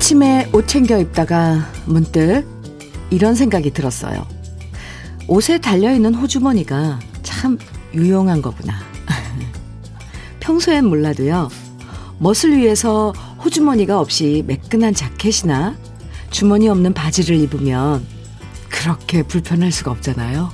[0.00, 2.46] 아침에 옷 챙겨 입다가 문득
[3.10, 4.26] 이런 생각이 들었어요.
[5.28, 7.58] 옷에 달려있는 호주머니가 참
[7.92, 8.80] 유용한 거구나.
[10.40, 11.50] 평소엔 몰라도요,
[12.18, 13.12] 멋을 위해서
[13.44, 15.76] 호주머니가 없이 매끈한 자켓이나
[16.30, 18.02] 주머니 없는 바지를 입으면
[18.70, 20.50] 그렇게 불편할 수가 없잖아요.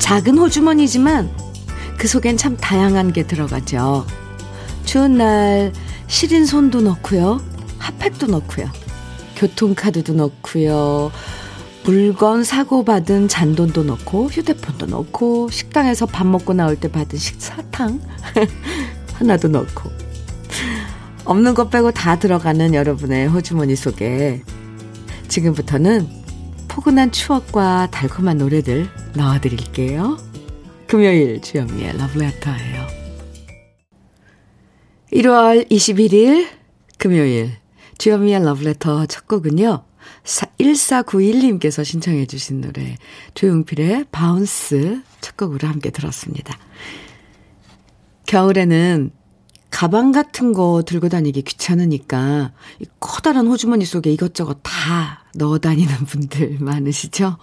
[0.00, 1.43] 작은 호주머니지만
[1.98, 4.06] 그 속엔 참 다양한 게 들어가죠.
[4.84, 5.72] 추운 날
[6.06, 7.40] 시린 손도 넣고요.
[7.78, 8.70] 핫팩도 넣고요.
[9.36, 11.10] 교통카드도 넣고요.
[11.84, 18.00] 물건 사고 받은 잔돈도 넣고 휴대폰도 넣고 식당에서 밥 먹고 나올 때 받은 식사탕
[19.14, 19.90] 하나도 넣고
[21.26, 24.42] 없는 것 빼고 다 들어가는 여러분의 호주머니 속에
[25.28, 26.08] 지금부터는
[26.68, 30.16] 포근한 추억과 달콤한 노래들 넣어드릴게요.
[30.86, 32.86] 금요일 주현미의 러브레터예요.
[35.12, 36.48] 1월 21일
[36.98, 37.52] 금요일
[37.98, 39.84] 주현미의 러브레터 첫 곡은요.
[40.24, 42.96] 1491님께서 신청해 주신 노래
[43.34, 46.58] 조용필의 Bounce 첫 곡으로 함께 들었습니다.
[48.26, 49.10] 겨울에는
[49.70, 56.58] 가방 같은 거 들고 다니기 귀찮으니까 이 커다란 호주머니 속에 이것저것 다 넣어 다니는 분들
[56.60, 57.36] 많으시죠?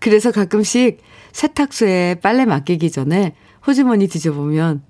[0.00, 1.00] 그래서 가끔씩
[1.32, 3.34] 세탁소에 빨래 맡기기 전에
[3.66, 4.82] 호주머니 뒤져보면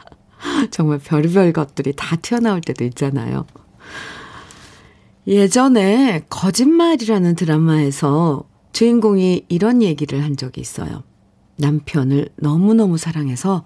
[0.70, 3.46] 정말 별별 것들이 다 튀어나올 때도 있잖아요.
[5.26, 11.02] 예전에 거짓말이라는 드라마에서 주인공이 이런 얘기를 한 적이 있어요.
[11.56, 13.64] 남편을 너무너무 사랑해서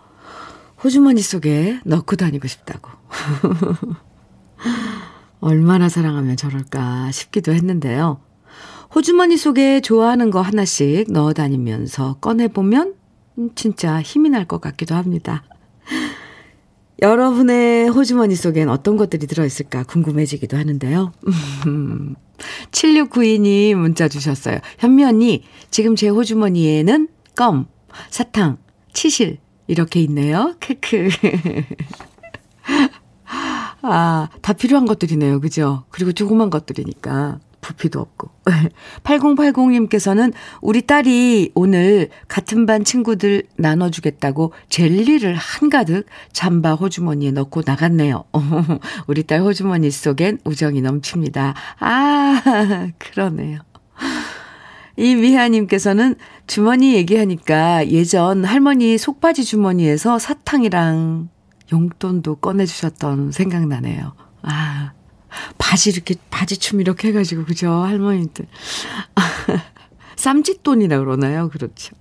[0.83, 2.91] 호주머니 속에 넣고 다니고 싶다고.
[5.41, 8.21] 얼마나 사랑하면 저럴까 싶기도 했는데요.
[8.95, 12.95] 호주머니 속에 좋아하는 거 하나씩 넣어 다니면서 꺼내보면
[13.57, 15.43] 진짜 힘이 날 것 같기도 합니다.
[17.03, 21.13] 여러분의 호주머니 속엔 어떤 것들이 들어있을까 궁금해지기도 하는데요.
[22.71, 24.59] 7692님 문자 주셨어요.
[24.79, 27.67] 현미 언니, 지금 제 호주머니에는 껌,
[28.11, 28.59] 사탕,
[28.93, 30.55] 치실, 이렇게 있네요.
[30.61, 31.09] 크크.
[33.83, 35.41] 아, 다 필요한 것들이네요.
[35.41, 35.85] 그죠?
[35.91, 37.41] 그리고 조그만 것들이니까.
[37.61, 38.31] 부피도 없고.
[39.05, 48.25] 8080님께서는 우리 딸이 오늘 같은 반 친구들 나눠주겠다고 젤리를 한가득 잠바 호주머니에 넣고 나갔네요.
[49.07, 51.55] 우리 딸 호주머니 속엔 우정이 넘칩니다.
[51.81, 52.43] 아,
[52.99, 53.61] 그러네요.
[54.97, 56.15] 이 미하님께서는
[56.47, 61.29] 주머니 얘기하니까 예전 할머니 속바지 주머니에서 사탕이랑
[61.73, 64.13] 용돈도 꺼내주셨던 생각나네요.
[64.43, 64.93] 아,
[65.59, 67.71] 바지 이렇게, 바지춤 이렇게 해가지고, 그죠?
[67.71, 68.47] 할머니들.
[70.17, 71.49] 쌈짓돈이라 그러나요?
[71.51, 71.95] 그렇죠.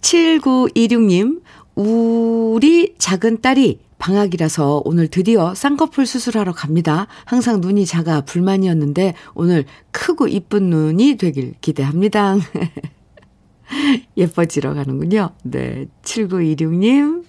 [0.00, 1.42] 7926님,
[1.74, 7.06] 우리 작은 딸이 방학이라서 오늘 드디어 쌍꺼풀 수술하러 갑니다.
[7.24, 12.36] 항상 눈이 작아 불만이었는데 오늘 크고 이쁜 눈이 되길 기대합니다.
[14.16, 15.30] 예뻐지러 가는군요.
[15.42, 15.86] 네.
[16.02, 17.24] 7926님,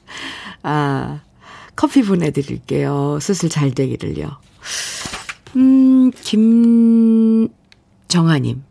[0.63, 1.21] 아,
[1.75, 3.19] 커피 보내드릴게요.
[3.21, 4.37] 수술 잘 되기를요.
[5.55, 6.11] 음,
[8.09, 8.63] 김정아님.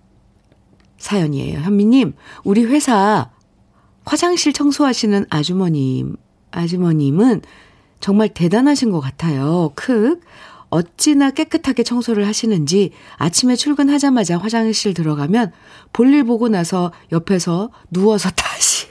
[0.98, 1.60] 사연이에요.
[1.60, 2.14] 현미님,
[2.44, 3.30] 우리 회사
[4.04, 6.16] 화장실 청소하시는 아주머님,
[6.50, 7.42] 아주머님은
[8.00, 9.72] 정말 대단하신 것 같아요.
[9.74, 10.20] 크.
[10.68, 15.52] 어찌나 깨끗하게 청소를 하시는지 아침에 출근하자마자 화장실 들어가면
[15.92, 18.86] 볼일 보고 나서 옆에서 누워서 다시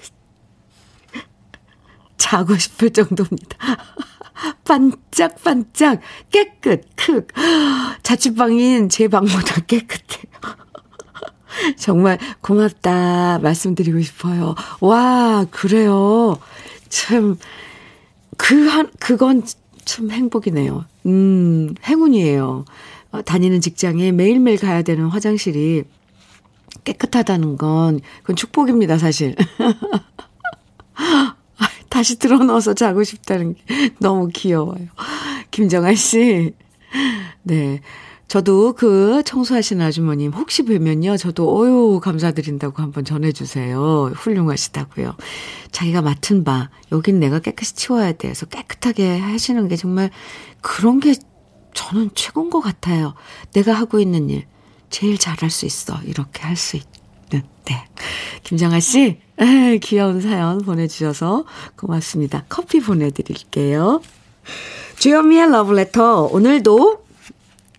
[2.17, 3.57] 자고 싶을 정도입니다.
[4.63, 6.01] 반짝반짝
[6.31, 7.25] 깨끗 크
[8.03, 10.25] 자취방인 제 방보다 깨끗해요.
[11.77, 14.55] 정말 고맙다 말씀드리고 싶어요.
[14.81, 16.37] 와 그래요.
[16.89, 17.37] 참
[18.37, 19.43] 그 한 그건
[19.85, 20.83] 참 행복이네요.
[21.05, 22.65] 음 행운이에요.
[23.11, 25.83] 어, 다니는 직장에 매일매일 가야 되는 화장실이
[26.83, 29.35] 깨끗하다는 건 그건 축복입니다 사실.
[31.95, 34.85] 다시 들어 넣어서 자고 싶다는 게 너무 귀여워요.
[35.49, 36.53] 김정아 씨.
[37.41, 37.79] 네.
[38.27, 41.15] 저도 그 청소하시는 아주머님 혹시 뵈면요.
[41.15, 44.11] 저도 어유 감사드린다고 한번 전해주세요.
[44.13, 45.15] 훌륭하시다고요.
[45.71, 50.09] 자기가 맡은 바 여긴 내가 깨끗이 치워야 돼서 깨끗하게 하시는 게 정말
[50.59, 51.15] 그런 게
[51.73, 53.13] 저는 최고인 것 같아요.
[53.53, 54.43] 내가 하고 있는 일
[54.89, 55.97] 제일 잘할 수 있어.
[56.03, 56.83] 이렇게 할 수 있.
[57.31, 57.43] 네.
[58.43, 59.19] 김정아 씨,
[59.81, 61.45] 귀여운 사연 보내주셔서
[61.75, 62.45] 고맙습니다.
[62.47, 64.01] 커피 보내드릴게요.
[64.99, 67.05] 주현미의 러브레터, 오늘도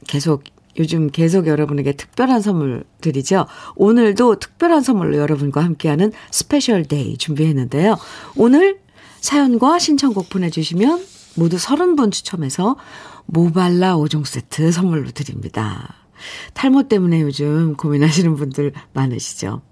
[0.08, 0.43] 계속
[0.78, 3.46] 요즘 계속 여러분에게 특별한 선물 드리죠.
[3.76, 7.96] 오늘도 특별한 선물로 여러분과 함께하는 special day 준비했는데요.
[8.37, 8.81] 오늘
[9.20, 11.04] 사연과 신청곡 보내주시면
[11.37, 12.76] 모두 30분 추첨해서
[13.26, 15.94] 모발라 5종 세트 선물로 드립니다.
[16.54, 19.62] 탈모 때문에 요즘 고민하시는 분들 많으시죠?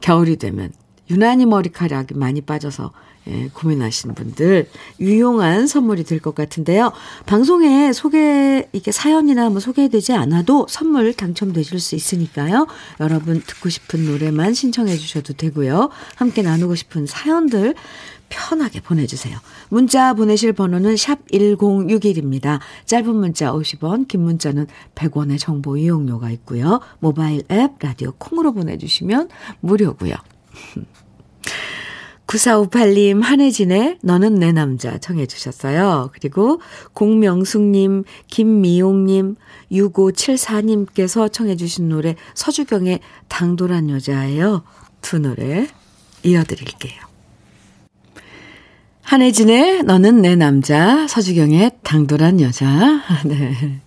[0.00, 0.72] 겨울이 되면
[1.10, 2.92] 유난히 머리카락이 많이 빠져서
[3.26, 4.68] 예, 고민하시는 분들
[5.00, 6.92] 유용한 선물이 될 것 같은데요.
[7.24, 12.66] 방송에 소개 이게 사연이나 뭐 소개되지 않아도 선물 당첨되실 수 있으니까요.
[13.00, 15.88] 여러분 듣고 싶은 노래만 신청해 주셔도 되고요.
[16.16, 17.74] 함께 나누고 싶은 사연들
[18.34, 19.38] 편하게 보내주세요.
[19.68, 22.58] 문자 보내실 번호는 샵 1061입니다.
[22.84, 24.66] 짧은 문자 50원, 긴 문자는
[24.96, 26.80] 100원의 정보 이용료가 있고요.
[26.98, 29.28] 모바일 앱, 라디오 콩으로 보내주시면
[29.60, 30.14] 무료고요.
[32.26, 36.10] 9458님, 한혜진의 너는 내 남자 청해 주셨어요.
[36.14, 36.60] 그리고
[36.94, 39.36] 공명숙님, 김미용님,
[39.70, 44.62] 6574님께서 청해 주신 노래 서주경의 당돌한 여자예요.
[45.02, 45.68] 두 노래
[46.24, 47.13] 이어드릴게요.
[49.04, 53.02] 한혜진의 너는 내 남자, 서주경의 당돌한 여자.
[53.24, 53.80] 네.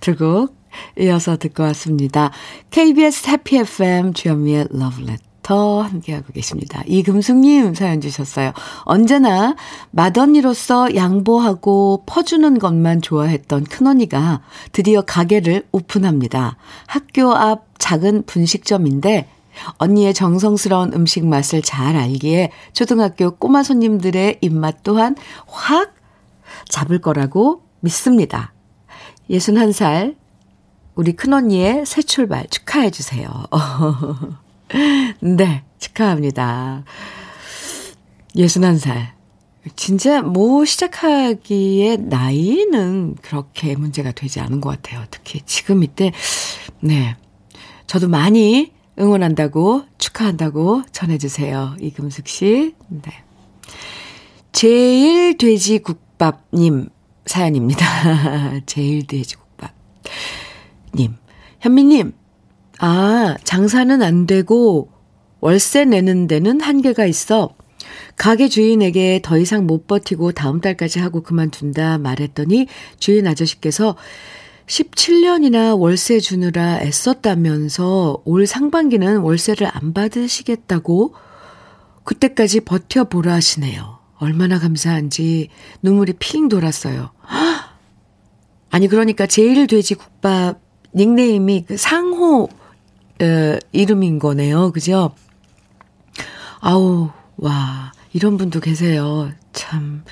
[0.00, 0.56] 두 곡
[0.98, 2.30] 이어서 듣고 왔습니다.
[2.70, 5.32] KBS 해피 FM 주현미의 러브레터.
[5.42, 6.84] 더 함께하고 계십니다.
[6.86, 8.52] 이금숙님 사연 주셨어요.
[8.84, 9.56] 언제나
[9.90, 14.40] 맏언니로서 양보하고 퍼주는 것만 좋아했던 큰언니가
[14.70, 16.56] 드디어 가게를 오픈합니다.
[16.86, 19.26] 학교 앞 작은 분식점인데
[19.78, 25.16] 언니의 정성스러운 음식 맛을 잘 알기에 초등학교 꼬마 손님들의 입맛 또한
[25.46, 25.94] 확
[26.68, 28.52] 잡을 거라고 믿습니다.
[29.30, 30.16] 61살
[30.94, 33.28] 우리 큰언니의 새 출발 축하해 주세요.
[35.20, 36.84] 네, 축하합니다.
[38.36, 39.12] 61살.
[39.76, 45.04] 진짜 뭐 시작하기에 나이는 그렇게 문제가 되지 않은 것 같아요.
[45.10, 46.12] 특히 지금 이때,
[46.80, 47.16] 네.
[47.86, 48.72] 저도 많이
[49.02, 51.76] 응원한다고, 축하한다고 전해주세요.
[51.80, 52.74] 이금숙 씨.
[52.88, 53.12] 네.
[54.52, 56.88] 제일 돼지국밥님
[57.26, 57.84] 사연입니다.
[58.66, 59.72] 제일 돼지국밥.
[60.94, 61.16] 님.
[61.60, 62.12] 현미님,
[62.78, 64.90] 아, 장사는 안 되고
[65.40, 67.54] 월세 내는 데는 한계가 있어.
[68.16, 72.66] 가게 주인에게 더 이상 못 버티고 다음 달까지 하고 그만둔다 말했더니
[72.98, 73.96] 주인 아저씨께서
[74.72, 81.14] 17년이나 월세 주느라 애썼다면서 올 상반기는 월세를 안 받으시겠다고
[82.04, 83.98] 그때까지 버텨보라 하시네요.
[84.16, 85.50] 얼마나 감사한지
[85.82, 87.10] 눈물이 핑 돌았어요.
[88.70, 90.58] 아니, 그러니까 제일 돼지 국밥
[90.94, 92.48] 닉네임이 그 상호
[93.20, 94.72] 에, 이름인 거네요.
[94.72, 95.14] 그죠?
[96.60, 99.30] 아우, 와, 이런 분도 계세요.
[99.52, 100.02] 참,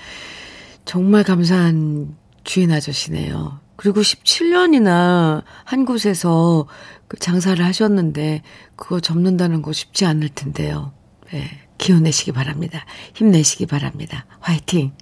[0.85, 2.15] 정말 감사한
[2.45, 3.70] 주인 아저씨네요.
[3.81, 6.67] 그리고 17년이나 한 곳에서
[7.09, 8.43] 그 장사를 하셨는데,
[8.77, 10.93] 그거 접는다는 거 쉽지 않을 텐데요.
[11.33, 11.49] 네,
[11.79, 12.85] 기운 내시기 바랍니다.
[13.15, 14.27] 힘내시기 바랍니다.
[14.41, 14.93] 화이팅!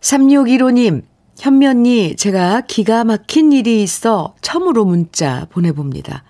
[0.00, 1.02] 3615님,
[1.36, 6.22] 현면이 제가 기가 막힌 일이 있어 처음으로 문자 보내봅니다.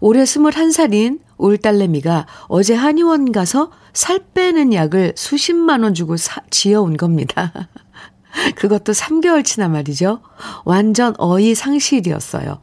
[0.00, 6.96] 올해 21살인 올 딸내미가 어제 한의원 가서 살 빼는 약을 수십만 원 주고 사, 지어온
[6.96, 7.68] 겁니다.
[8.56, 10.20] 그것도 3개월치나 말이죠.
[10.64, 12.60] 완전 어이 상실이었어요.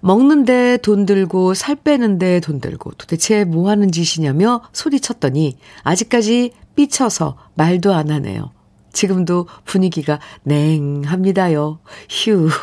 [0.00, 7.94] 먹는데 돈 들고 살 빼는데 돈 들고 도대체 뭐 하는 짓이냐며 소리쳤더니 아직까지 삐쳐서 말도
[7.94, 8.50] 안 하네요.
[8.92, 11.78] 지금도 분위기가 냉합니다요.
[12.08, 12.48] 휴.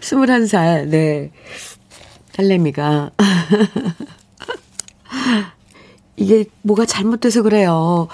[0.00, 1.32] 21살, 네.
[2.32, 3.10] 딸내미가.
[6.16, 8.08] 이게 뭐가 잘못돼서 그래요.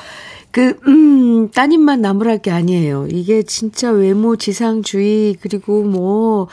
[0.54, 3.08] 그, 음, 따님만 나무랄 게 아니에요.
[3.10, 6.46] 이게 진짜 외모 지상주의, 그리고 뭐,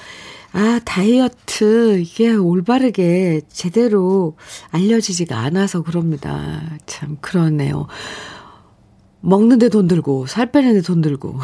[0.54, 4.36] 아, 다이어트, 이게 올바르게 제대로
[4.72, 6.64] 알려지지가 않아서 그럽니다.
[6.88, 7.86] 참, 그러네요.
[9.20, 11.40] 먹는데 돈 들고, 살 빼는데 돈 들고.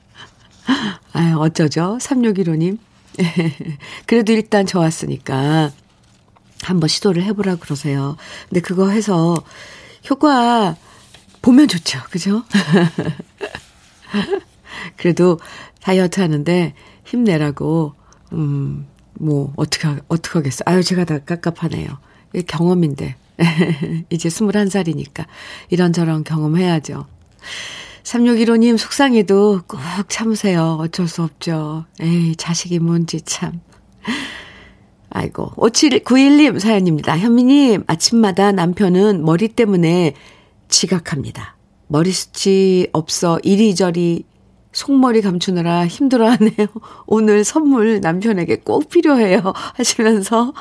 [1.12, 1.98] 아유, 어쩌죠?
[2.00, 2.78] 3615님.
[4.06, 5.72] 그래도 일단 좋았으니까
[6.62, 8.16] 한번 시도를 해보라 그러세요.
[8.48, 9.36] 근데 그거 해서
[10.08, 10.74] 효과
[11.42, 12.00] 보면 좋죠.
[12.10, 12.44] 그죠?
[14.96, 15.38] 그래도
[15.80, 17.94] 다이어트 하는데 힘내라고,
[18.32, 20.64] 음, 뭐, 어떡하, 어떡하겠어.
[20.66, 21.98] 아유, 제가 다 깝깝하네요.
[22.46, 23.16] 경험인데.
[24.10, 25.24] 이제 21살이니까
[25.70, 27.06] 이런저런 경험해야죠.
[28.02, 30.78] 3615님 속상해도 꼭 참으세요.
[30.80, 31.84] 어쩔 수 없죠.
[32.00, 33.60] 에이, 자식이 뭔지 참.
[35.10, 35.52] 아이고.
[35.56, 37.18] 5791님 사연입니다.
[37.18, 40.14] 현미님, 아침마다 남편은 머리 때문에
[40.70, 41.56] 지각합니다.
[41.88, 44.24] 머리숱이 없어 이리저리
[44.72, 46.68] 속머리 감추느라 힘들어하네요.
[47.06, 49.52] 오늘 선물 남편에게 꼭 필요해요.
[49.74, 50.52] 하시면서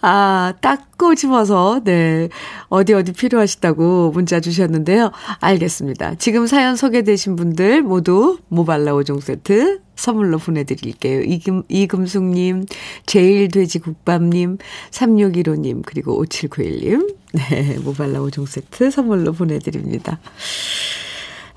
[0.00, 2.28] 아, 딱 꼬집어서, 네.
[2.68, 5.10] 어디 어디 필요하시다고 문자 주셨는데요.
[5.40, 6.16] 알겠습니다.
[6.16, 11.22] 지금 사연 소개되신 분들 모두 모발라 5종 세트 선물로 보내드릴게요.
[11.22, 12.66] 이금, 이금숙님,
[13.06, 14.58] 제일돼지국밥님,
[14.90, 17.16] 3615님, 그리고 5791님.
[17.34, 17.78] 네.
[17.78, 20.18] 모발라 5종 세트 선물로 보내드립니다.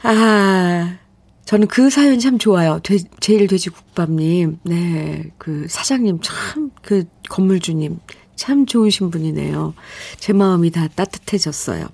[0.03, 0.97] 아,
[1.45, 2.79] 저는 그 사연 참 좋아요.
[2.83, 4.59] 돼, 제일 돼지국밥님.
[4.63, 5.31] 네.
[5.37, 7.99] 그 사장님 참, 그 건물주님
[8.35, 9.73] 참 좋으신 분이네요.
[10.17, 11.87] 제 마음이 다 따뜻해졌어요.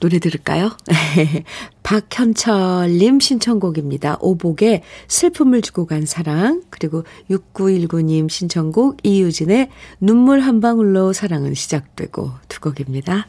[0.00, 0.76] 노래 들을까요?
[1.84, 4.18] 박현철님 신청곡입니다.
[4.20, 9.68] 오복의 슬픔을 주고 간 사랑, 그리고 6919님 신청곡 이유진의
[10.00, 13.28] 눈물 한 방울로 사랑은 시작되고 두 곡입니다.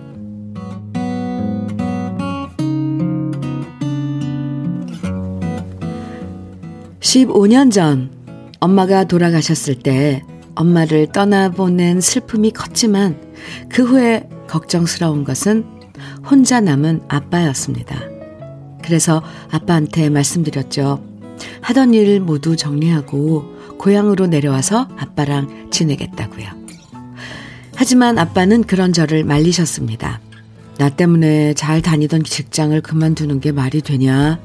[7.11, 8.09] 15년 전
[8.61, 10.23] 엄마가 돌아가셨을 때
[10.55, 13.19] 엄마를 떠나보낸 슬픔이 컸지만
[13.67, 15.65] 그 후에 걱정스러운 것은
[16.29, 17.99] 혼자 남은 아빠였습니다.
[18.81, 21.03] 그래서 아빠한테 말씀드렸죠.
[21.59, 23.43] 하던 일 모두 정리하고
[23.77, 26.47] 고향으로 내려와서 아빠랑 지내겠다고요.
[27.75, 30.21] 하지만 아빠는 그런 저를 말리셨습니다.
[30.77, 34.39] 나 때문에 잘 다니던 직장을 그만두는 게 말이 되냐?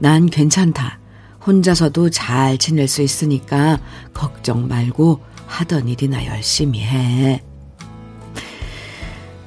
[0.00, 0.98] 난 괜찮다.
[1.46, 3.80] 혼자서도 잘 지낼 수 있으니까
[4.12, 7.42] 걱정 말고 하던 일이나 열심히 해.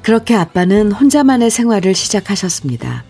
[0.01, 3.03] 그렇게 아빠는 혼자만의 생활을 시작하셨습니다.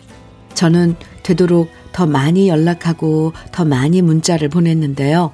[0.53, 5.33] 저는 되도록 더 많이 연락하고 더 많이 문자를 보냈는데요.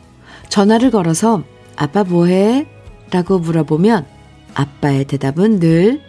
[0.49, 1.43] 전화를 걸어서
[1.75, 2.67] 아빠 뭐해?
[3.11, 4.05] 라고 물어보면
[4.53, 6.07] 아빠의 대답은 늘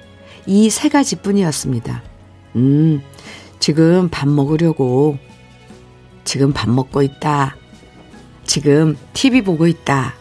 [0.49, 2.03] 이 세 가지 뿐이었습니다.
[2.57, 3.03] 음,
[3.59, 5.19] 지금 밥 먹으려고
[6.29, 7.57] 지금 밥 먹고 있다.
[8.45, 10.13] 지금 TV 보고 있다.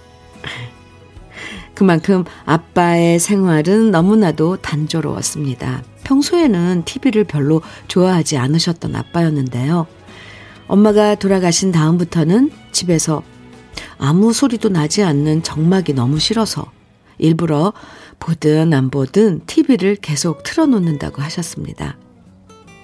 [1.76, 5.84] 그만큼 아빠의 생활은 너무나도 단조로웠습니다.
[6.06, 9.86] 평소에는 TV를 별로 좋아하지 않으셨던 아빠였는데요.
[10.70, 13.22] 엄마가 돌아가신 다음부터는 집에서
[13.98, 16.72] 아무 소리도 나지 않는 정막이 너무 싫어서
[17.18, 17.74] 일부러
[18.20, 21.98] 보든 안 보든 TV를 계속 틀어놓는다고 하셨습니다.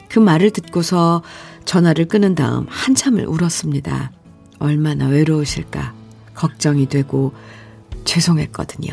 [0.09, 1.23] 그 말을 듣고서
[1.65, 4.11] 전화를 끊은 다음 한참을 울었습니다.
[4.59, 5.93] 얼마나 외로우실까
[6.33, 7.33] 걱정이 되고
[8.05, 8.91] 죄송했거든요.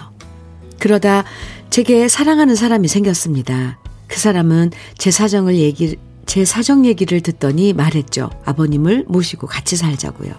[0.78, 1.24] 그러다
[1.70, 3.78] 제게 사랑하는 사람이 생겼습니다.
[4.08, 5.96] 그 사람은 제 사정을 얘기,
[6.26, 8.30] 제 사정 얘기를 듣더니 말했죠.
[8.44, 10.32] 아버님을 모시고 같이 살자고요.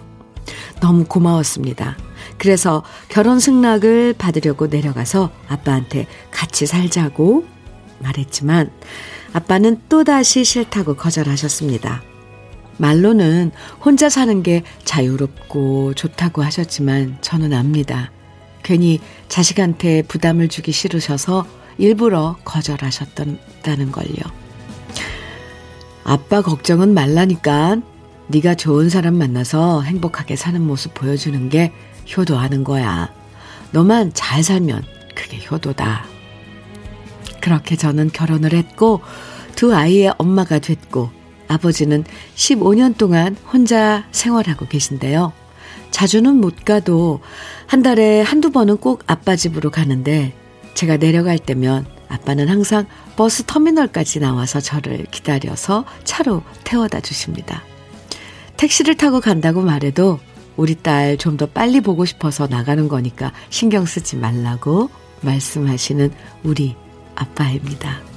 [0.80, 1.96] 너무 고마웠습니다.
[2.38, 7.46] 그래서 결혼 승낙을 받으려고 내려가서 아빠한테 같이 살자고
[8.00, 8.70] 말했지만
[9.32, 12.02] 아빠는 또다시 싫다고 거절하셨습니다.
[12.82, 18.10] 말로는 혼자 사는 게 자유롭고 좋다고 하셨지만 저는 압니다.
[18.64, 18.98] 괜히
[19.28, 21.46] 자식한테 부담을 주기 싫으셔서
[21.78, 24.22] 일부러 거절하셨다는 걸요.
[26.02, 27.76] 아빠 걱정은 말라니까
[28.26, 31.72] 네가 좋은 사람 만나서 행복하게 사는 모습 보여주는 게
[32.16, 33.12] 효도하는 거야.
[33.70, 34.82] 너만 잘 살면
[35.14, 36.04] 그게 효도다.
[37.40, 39.02] 그렇게 저는 결혼을 했고
[39.54, 41.21] 두 아이의 엄마가 됐고
[41.52, 42.04] 아버지는
[42.34, 45.32] 15년 동안 혼자 생활하고 계신데요.
[45.90, 47.20] 자주는 못 가도
[47.66, 50.34] 한 달에 한두 번은 꼭 아빠 집으로 가는데
[50.74, 57.62] 제가 내려갈 때면 아빠는 항상 버스 터미널까지 나와서 저를 기다려서 차로 태워다 주십니다.
[58.56, 60.18] 택시를 타고 간다고 말해도
[60.56, 64.90] 우리 딸 좀 더 빨리 보고 싶어서 나가는 거니까 신경 쓰지 말라고
[65.22, 66.10] 말씀하시는
[66.42, 66.76] 우리
[67.14, 68.11] 아빠입니다.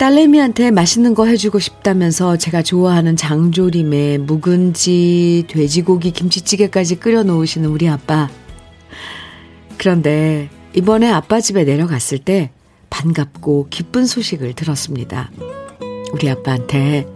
[0.00, 8.30] 딸내미한테 맛있는 거 해주고 싶다면서 제가 좋아하는 장조림에 묵은지, 돼지고기, 김치찌개까지 끓여 놓으시는 우리 아빠.
[9.76, 12.50] 그런데 이번에 아빠 집에 내려갔을 때
[12.88, 15.30] 반갑고 기쁜 소식을 들었습니다.
[16.14, 17.06] 우리 아빠한테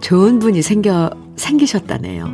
[0.00, 2.28] 좋은 분이 생겨, 생기셨다네요.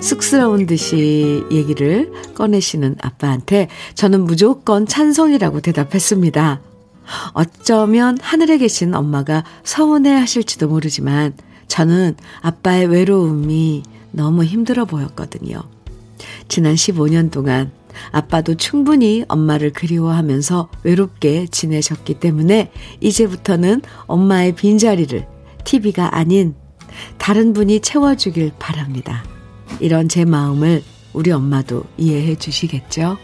[0.00, 6.62] 쑥스러운 듯이 얘기를 꺼내시는 아빠한테 저는 무조건 찬성이라고 대답했습니다.
[7.32, 11.34] 어쩌면 하늘에 계신 엄마가 서운해 하실지도 모르지만
[11.68, 13.82] 저는 아빠의 외로움이
[14.12, 15.62] 너무 힘들어 보였거든요.
[16.48, 17.70] 지난 15년 동안
[18.12, 22.70] 아빠도 충분히 엄마를 그리워하면서 외롭게 지내셨기 때문에
[23.00, 25.26] 이제부터는 엄마의 빈자리를
[25.64, 26.54] TV가 아닌
[27.18, 29.24] 다른 분이 채워주길 바랍니다.
[29.80, 30.82] 이런 제 마음을
[31.12, 33.18] 우리 엄마도 이해해 주시겠죠?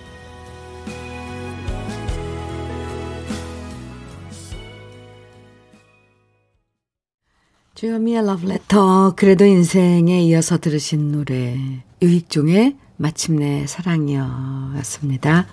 [7.83, 15.49] 주현미의 러브레터 그래도 인생에 이어서 들으신 노래 유익종의 마침내 사랑이여 였습니다.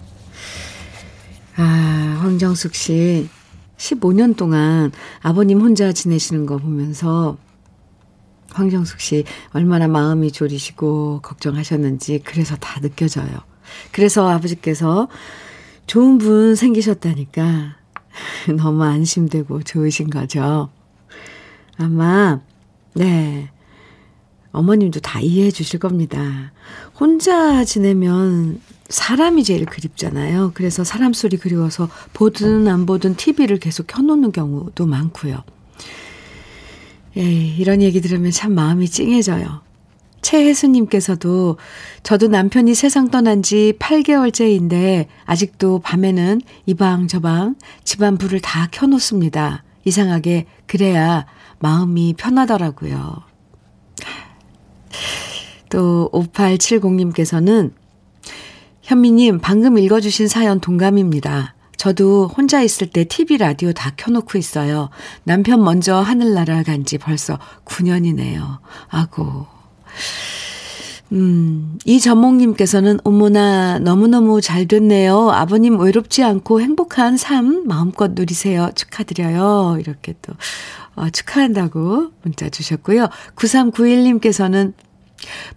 [1.55, 3.27] 아, 황정숙 씨
[3.77, 4.91] 15년 동안
[5.23, 7.39] 아버님 혼자 지내시는 거 보면서
[8.51, 13.39] 황정숙 씨 얼마나 마음이 졸이시고 걱정하셨는지 그래서 다 느껴져요.
[13.91, 15.07] 그래서 아버지께서
[15.87, 17.77] 좋은 분 생기셨다니까
[18.55, 20.69] 너무 안심되고 좋으신 거죠.
[21.79, 22.41] 아마,
[22.93, 23.49] 네.
[24.51, 26.51] 어머님도 다 이해해 주실 겁니다.
[26.99, 28.59] 혼자 지내면
[28.89, 30.51] 사람이 제일 그립잖아요.
[30.55, 35.43] 그래서 사람 소리 그리워서 보든 안 보든 TV를 계속 켜놓는 경우도 많고요.
[37.17, 39.61] 예, 이런 얘기 들으면 참 마음이 찡해져요.
[40.21, 41.57] 최혜수님께서도
[42.03, 47.55] 저도 남편이 세상 떠난 지 8개월째인데 아직도 밤에는 이방저방
[47.85, 49.63] 집안 불을 다 켜놓습니다.
[49.85, 51.25] 이상하게 그래야
[51.59, 53.23] 마음이 편하더라고요.
[55.69, 57.73] 또 5870님께서는
[58.81, 61.53] 현미님 방금 읽어주신 사연 동감입니다.
[61.77, 64.89] 저도 혼자 있을 때 TV 라디오 다 켜놓고 있어요.
[65.23, 68.59] 남편 먼저 하늘나라 간 지 벌써 9년이네요.
[68.89, 69.45] 아고.
[71.11, 75.31] 음, 이전목님께서는 어머나 너무너무 잘 됐네요.
[75.31, 78.69] 아버님 외롭지 않고 행복한 삶 마음껏 누리세요.
[78.75, 79.77] 축하드려요.
[79.79, 80.33] 이렇게 또
[80.95, 83.07] 어, 축하한다고 문자 주셨고요.
[83.35, 84.73] 9391님께서는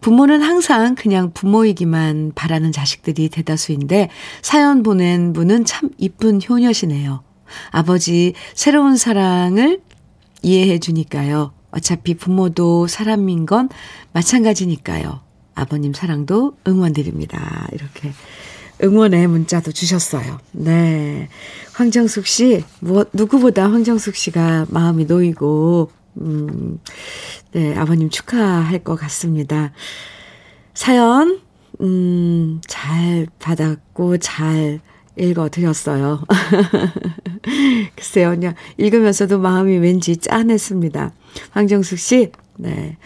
[0.01, 4.09] 부모는 항상 그냥 부모이기만 바라는 자식들이 대다수인데
[4.41, 7.23] 사연 보낸 분은 참 이쁜 효녀시네요.
[7.71, 9.81] 아버지 새로운 사랑을
[10.43, 11.53] 이해해 주니까요.
[11.71, 13.69] 어차피 부모도 사람인 건
[14.12, 15.21] 마찬가지니까요.
[15.55, 17.69] 아버님 사랑도 응원드립니다.
[17.73, 18.12] 이렇게
[18.83, 20.38] 응원의 문자도 주셨어요.
[20.53, 21.29] 네.
[21.75, 26.81] 황정숙 씨, 뭐, 누구보다 황정숙 씨가 마음이 놓이고, 음,
[27.53, 29.73] 네, 아버님 축하할 것 같습니다.
[30.75, 31.41] 사연,
[31.81, 34.81] 음, 잘 받았고, 잘
[35.17, 36.23] 읽어드렸어요.
[37.95, 41.12] 글쎄요, 그냥 읽으면서도 마음이 왠지 짠했습니다.
[41.51, 42.97] 황정숙 씨, 네.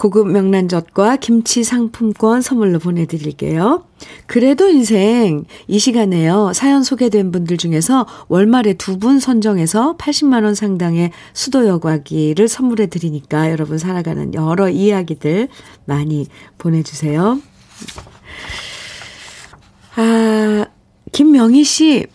[0.00, 3.84] 고급 명란젓과 김치 상품권 선물로 보내드릴게요.
[4.24, 6.54] 그래도 인생 이 시간에요.
[6.54, 13.76] 사연 소개된 분들 중에서 월말에 두 분 선정해서 80만원 상당의 수도 여과기를 선물해 드리니까 여러분
[13.76, 15.48] 살아가는 여러 이야기들
[15.84, 17.38] 많이 보내주세요.
[19.96, 20.66] 아,
[21.12, 22.06] 김명희 씨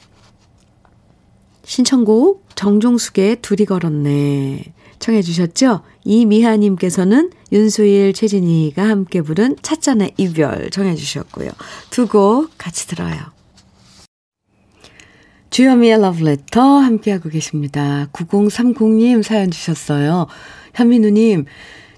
[1.64, 4.74] 신청곡 정종숙의 둘이 걸었네.
[5.00, 5.82] 청해 주셨죠?
[6.06, 11.52] 이미하님께서는 윤수일, 최진희가 함께 부른 찻잔의 이별 청해 주셨고요.
[11.90, 13.16] 두 곡 같이 들어요.
[15.50, 18.08] 주여미의 러브레터 함께하고 계십니다.
[18.12, 20.28] 9030님 사연 주셨어요.
[20.74, 21.46] 현민우님,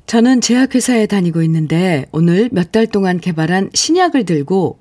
[0.05, 4.79] 저는 제약회사에 다니고 있는데 오늘 몇 달 동안 개발한 신약을 들고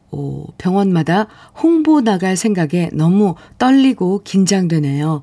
[0.59, 1.27] 병원마다
[1.62, 5.23] 홍보 나갈 생각에 너무 떨리고 긴장되네요.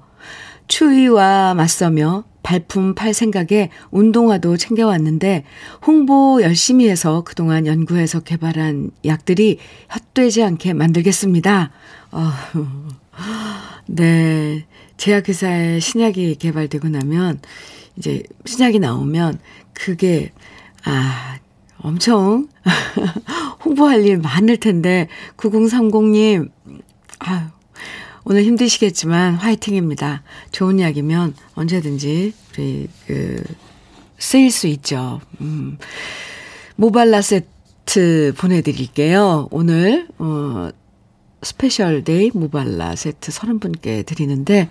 [0.67, 5.45] 추위와 맞서며 발품 팔 생각에 운동화도 챙겨왔는데
[5.85, 9.59] 홍보 열심히 해서 그동안 연구해서 개발한 약들이
[9.95, 11.71] 헛되지 않게 만들겠습니다.
[12.11, 12.31] 어,
[13.87, 14.65] 네.
[14.97, 17.39] 제약회사에 신약이 개발되고 나면
[17.97, 19.39] 이제 신약이 나오면
[19.73, 20.31] 그게
[20.85, 21.37] 아
[21.77, 22.47] 엄청
[23.65, 26.49] 홍보할 일 많을 텐데 9030님
[27.19, 27.41] 아유
[28.25, 30.23] 오늘 힘드시겠지만 화이팅입니다.
[30.51, 33.43] 좋은 약이면 언제든지 우리 그
[34.17, 35.19] 쓰일 수 있죠.
[35.41, 35.77] 음.
[36.77, 39.49] 모발라 세트 보내드릴게요.
[39.51, 40.69] 오늘 어
[41.41, 44.69] special day 모발라 세트 30분께 드리는데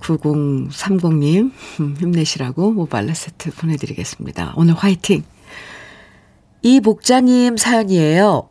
[0.00, 4.54] 9030님 음, 힘내시라고 모발라 세트 보내드리겠습니다.
[4.56, 5.24] 오늘 화이팅!
[6.62, 8.48] 이 복자님 사연이에요.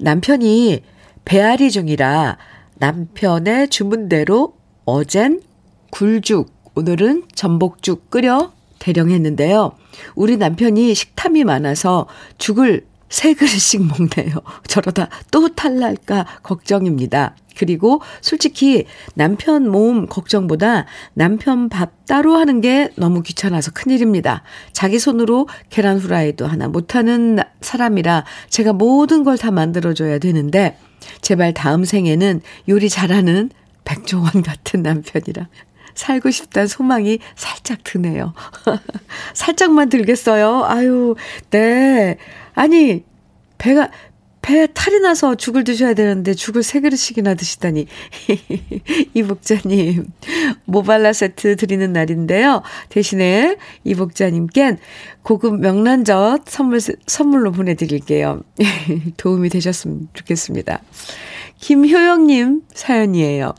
[0.00, 0.82] 남편이
[1.24, 2.38] 배앓이 중이라
[2.82, 5.40] 남편의 주문대로 어젠
[5.92, 9.76] 굴죽, 오늘은 전복죽 끓여 대령 했는데요.
[10.16, 14.34] 우리 남편이 식탐이 많아서 죽을 세 그릇씩 먹네요.
[14.66, 17.36] 저러다 또 탈날까 걱정입니다.
[17.56, 24.42] 그리고 솔직히 남편 몸 걱정보다 남편 밥 따로 하는 게 너무 귀찮아서 큰일입니다.
[24.72, 30.76] 자기 손으로 계란 후라이도 하나 못하는 사람이라 제가 모든 걸 다 만들어줘야 되는데
[31.20, 33.50] 제발 다음 생에는 요리 잘하는
[33.84, 35.48] 백종원 같은 남편이라
[35.94, 38.32] 살고 싶다는 소망이 살짝 드네요.
[39.34, 40.64] 살짝만 들겠어요.
[40.64, 41.16] 아유,
[41.50, 42.16] 네.
[42.54, 43.04] 아니,
[43.58, 43.90] 배가,
[44.42, 47.86] 배에 탈이 나서 죽을 드셔야 되는데 죽을 세 그릇씩이나 드시다니.
[49.14, 50.06] 이복자님,
[50.64, 52.62] 모발라 세트 드리는 날인데요.
[52.88, 54.78] 대신에 이복자님껜
[55.22, 58.42] 고급 명란젓 선물, 선물로 보내드릴게요.
[59.16, 60.80] 도움이 되셨으면 좋겠습니다.
[61.58, 63.54] 김효영님 사연이에요.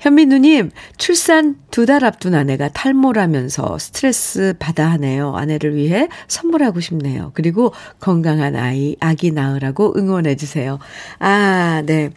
[0.00, 5.34] 현미 누님, 출산 두 달 앞둔 아내가 탈모라면서 스트레스 받아 하네요.
[5.36, 7.30] 아내를 위해 선물하고 싶네요.
[7.34, 10.78] 그리고 건강한 아이, 아기 낳으라고 응원해주세요.
[11.20, 12.10] 아, 네.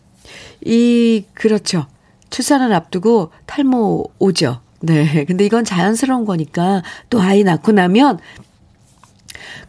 [0.65, 1.85] 이, 그렇죠.
[2.29, 4.61] 출산을 앞두고 탈모 오죠.
[4.81, 5.25] 네.
[5.25, 8.19] 근데 이건 자연스러운 거니까 또 아이 낳고 나면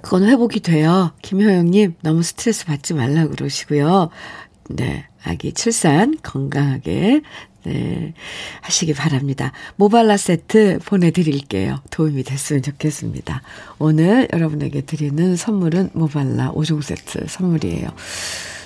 [0.01, 1.13] 그건 회복이 돼요.
[1.23, 4.09] 김효영님, 너무 스트레스 받지 말라 그러시고요.
[4.71, 5.05] 네.
[5.25, 7.21] 아기 출산 건강하게
[7.65, 8.15] 네,
[8.63, 9.53] 하시기 바랍니다.
[9.77, 11.81] 모발라 세트 보내드릴게요.
[11.91, 13.43] 도움이 됐으면 좋겠습니다.
[13.79, 17.89] 오늘 여러분에게 드리는 선물은 모발라 5종 세트 선물이에요.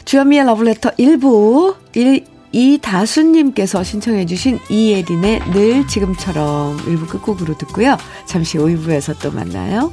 [0.05, 7.97] 주현미의 러브레터 1부 1, 이다수님께서 신청해주신 이예린의 늘 지금처럼 1부 끝곡으로 듣고요.
[8.27, 9.93] 잠시 5부에서 또 만나요.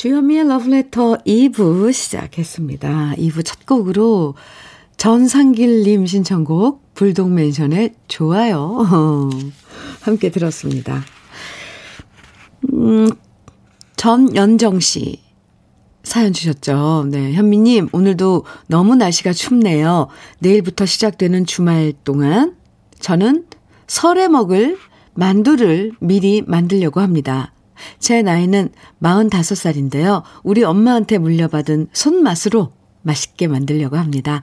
[0.00, 3.16] 주현미의 러브레터 2부 시작했습니다.
[3.18, 4.34] 2부 첫 곡으로
[4.96, 8.78] 전상길님 신청곡 불독맨션의 좋아요.
[10.00, 11.04] 함께 들었습니다.
[12.72, 13.10] 음,
[13.96, 15.20] 전연정 씨
[16.02, 17.04] 사연 주셨죠.
[17.10, 20.08] 네, 현미님 오늘도 너무 날씨가 춥네요.
[20.38, 22.56] 내일부터 시작되는 주말 동안
[23.00, 23.44] 저는
[23.86, 24.78] 설에 먹을
[25.12, 27.52] 만두를 미리 만들려고 합니다.
[27.98, 28.70] 제 나이는
[29.02, 30.22] 45살인데요.
[30.42, 34.42] 우리 엄마한테 물려받은 손맛으로 맛있게 만들려고 합니다.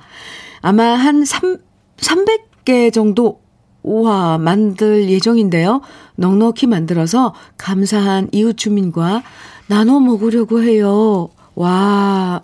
[0.61, 1.57] 아마 한 3,
[1.97, 3.41] 300개 정도
[3.83, 5.81] 우와, 만들 예정인데요.
[6.15, 9.23] 넉넉히 만들어서 감사한 이웃 주민과
[9.67, 11.29] 나눠 먹으려고 해요.
[11.55, 12.43] 와,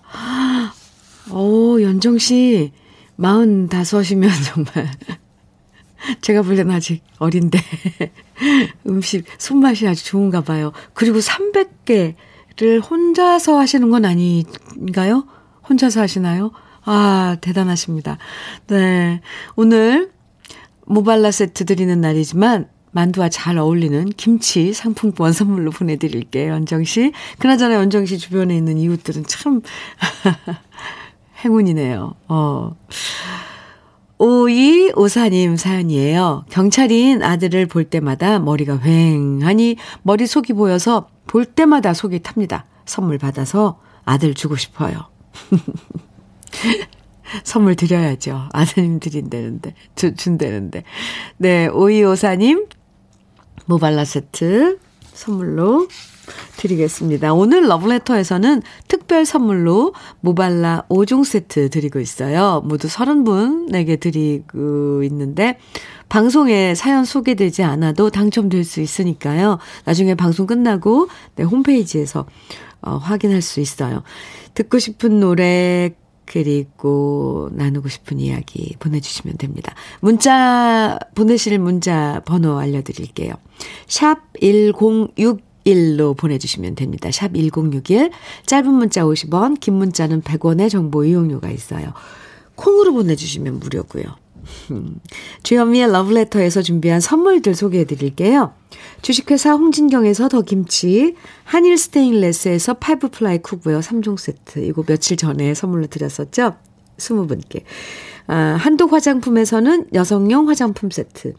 [1.31, 2.71] 오, 연정 씨,
[3.19, 4.91] 45이면 정말
[6.21, 7.59] 제가 볼땐 아직 어린데
[8.87, 10.71] 음식 손맛이 아주 좋은가 봐요.
[10.93, 15.25] 그리고 300개를 혼자서 하시는 건 아닌가요?
[15.69, 16.51] 혼자서 하시나요?
[16.85, 18.17] 아, 대단하십니다.
[18.67, 19.21] 네.
[19.55, 20.11] 오늘
[20.85, 27.11] 모발라 세트 드리는 날이지만 만두와 잘 어울리는 김치 상품권 선물로 보내드릴게요, 연정 씨.
[27.39, 29.61] 그나저나 연정 씨 주변에 있는 이웃들은 참
[31.43, 32.13] 행운이네요.
[32.27, 32.75] 어.
[34.17, 36.45] 5254님 사연이에요.
[36.49, 42.65] 경찰인 아들을 볼 때마다 머리가 휑하니 머리 속이 보여서 볼 때마다 속이 탑니다.
[42.85, 45.07] 선물 받아서 아들 주고 싶어요.
[47.43, 48.49] 선물 드려야죠.
[48.53, 50.83] 아드님 드린다는데, 주, 준다는데.
[51.37, 52.67] 네, 5254님,
[53.65, 54.77] 모발라 세트
[55.13, 55.87] 선물로
[56.57, 57.33] 드리겠습니다.
[57.33, 62.61] 오늘 러브레터에서는 특별 선물로 모발라 5종 세트 드리고 있어요.
[62.65, 65.57] 모두 30분에게 드리고 있는데
[66.09, 69.57] 방송에 사연 소개되지 않아도 당첨될 수 있으니까요.
[69.85, 72.25] 나중에 방송 끝나고 네, 홈페이지에서
[72.81, 74.03] 어, 확인할 수 있어요.
[74.53, 79.75] 듣고 싶은 노래 그리고 나누고 싶은 이야기 보내주시면 됩니다.
[79.99, 83.33] 문자 보내실 문자 번호 알려드릴게요.
[83.87, 85.52] 샵 1061.
[85.65, 87.11] 1로 보내주시면 됩니다.
[87.11, 88.11] 샵 1061.
[88.45, 91.93] 짧은 문자 50원, 긴 문자는 100원의 정보 이용료가 있어요.
[92.55, 94.03] 콩으로 보내주시면 무료고요.
[94.71, 94.99] 음,
[95.43, 98.53] 주현미의 러브레터에서 준비한 선물들 소개해 드릴게요.
[99.01, 104.59] 주식회사 홍진경에서 더김치, 한일 스테인레스에서 five ply cookware 3종 세트.
[104.59, 106.55] 이거 며칠 전에 선물로 드렸었죠?
[106.97, 107.63] 20분께.
[108.27, 111.33] 아, 한독 화장품에서는 여성용 화장품 세트.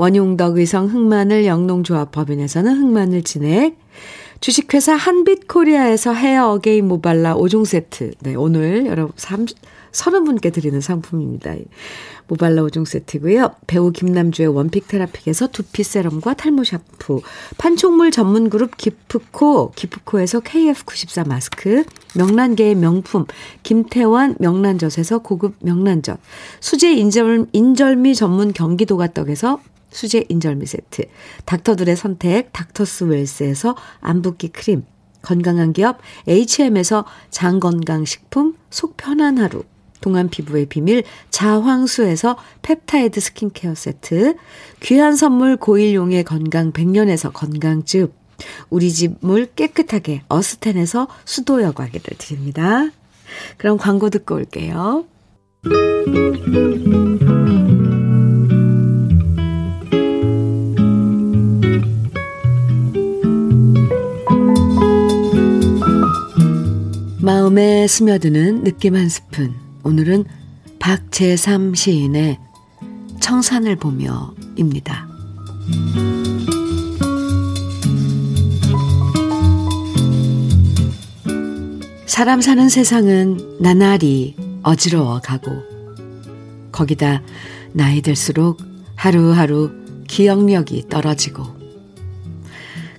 [0.00, 3.76] 원용덕 의성 흑마늘 영농조합 법인에서는 흑마늘 진액.
[4.40, 8.12] 주식회사 한빛코리아에서 Hair Again 모발라 5종 세트.
[8.20, 9.58] 네, 오늘 여러분 30,
[9.92, 11.54] 30분께 드리는 상품입니다.
[12.28, 13.50] 모발라 5종 세트고요.
[13.66, 17.20] 배우 김남주의 원픽 테라픽에서 두피 세럼과 탈모 샴푸,
[17.58, 21.84] 판촉물 전문 그룹 기프코, 기프코에서 KF94 마스크,
[22.16, 23.26] 명란계의 명품
[23.64, 26.18] 김태환 명란젓에서 고급 명란젓,
[26.60, 29.60] 수제 인절, 인절미 전문 경기도가 떡에서
[29.90, 31.04] 수제 인절미 세트,
[31.44, 34.84] 닥터들의 선택 닥터스 웰스에서 안붓기 크림,
[35.22, 39.64] 건강한 기업 HM에서 장건강식품 속 편한 하루,
[40.00, 44.36] 동안 피부의 비밀 자황수에서 펩타이드 스킨케어 세트,
[44.80, 48.14] 귀한 선물 고일용의 건강 100년에서 건강즙,
[48.70, 52.88] 우리 집 물 깨끗하게 어스텐에서 수도 여과기를 드립니다.
[53.58, 55.04] 그럼 광고 듣고 올게요.
[67.80, 69.54] 마음에 스며드는 느낌 한 스푼.
[69.84, 70.26] 오늘은
[70.78, 72.38] 박재삼 시인의
[73.20, 75.08] 청산을 보며입니다.
[82.04, 85.50] 사람 사는 세상은 나날이 어지러워 가고
[86.72, 87.22] 거기다
[87.72, 88.60] 나이 들수록
[88.94, 89.70] 하루하루
[90.06, 91.44] 기억력이 떨어지고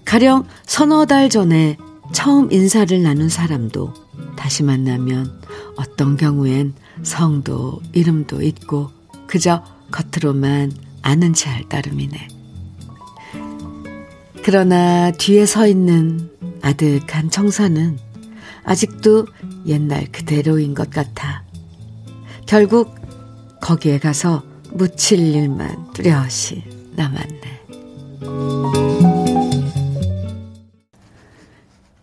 [0.06, 1.78] 가령 서너 달 전에
[2.14, 4.01] 처음 인사를 나눈 사람도
[4.36, 5.42] 다시 만나면
[5.78, 8.90] 어떤 경우엔 성도 이름도 있고
[9.28, 12.28] 그저 겉으로만 아는 체할 따름이네.
[14.44, 16.30] 그러나 뒤에 서 있는
[16.62, 17.98] 아득한 청사는
[18.64, 19.28] 아직도
[19.68, 21.44] 옛날 그대로인 것 같아.
[22.46, 22.96] 결국
[23.62, 26.64] 거기에 가서 묻힐 일만 뚜렷이
[26.96, 27.52] 남았네.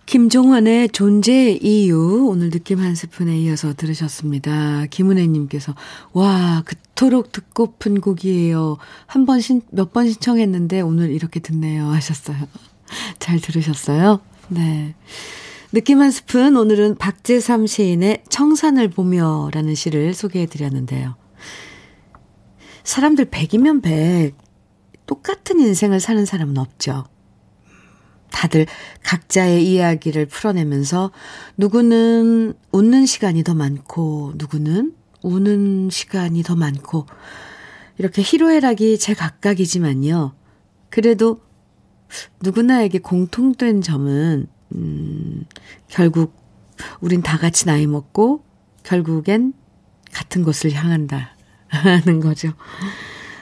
[0.08, 4.86] 김종환의 존재의 이유 오늘 느낌 한 스푼에 이어서 들으셨습니다.
[4.86, 5.74] 김은혜님께서
[6.14, 8.78] 와 그토록 듣고픈 곡이에요.
[9.06, 12.38] 한 번 신 몇 번 신청했는데 오늘 이렇게 듣네요 하셨어요.
[13.20, 14.20] 잘 들으셨어요?
[14.48, 14.94] 네.
[15.72, 21.16] 느낌 한 스푼 오늘은 박재삼 시인의 청산을 보며라는 시를 소개해 드렸는데요.
[22.82, 24.32] 사람들 백이면 백
[25.04, 27.04] 똑같은 인생을 사는 사람은 없죠.
[28.30, 28.66] 다들
[29.02, 31.10] 각자의 이야기를 풀어내면서
[31.56, 37.06] 누구는 웃는 시간이 더 많고 누구는 우는 시간이 더 많고
[37.98, 40.34] 이렇게 희로애락이 제각각이지만요.
[40.90, 41.40] 그래도
[42.42, 45.44] 누구나에게 공통된 점은 음
[45.88, 46.34] 결국
[47.00, 48.44] 우린 다 같이 나이 먹고
[48.84, 49.52] 결국엔
[50.12, 51.36] 같은 곳을 향한다
[51.68, 52.52] 하는 거죠.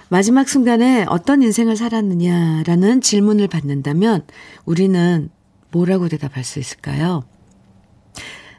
[0.08, 4.24] 마지막 순간에 어떤 인생을 살았느냐라는 질문을 받는다면
[4.64, 5.30] 우리는
[5.72, 7.24] 뭐라고 대답할 수 있을까요?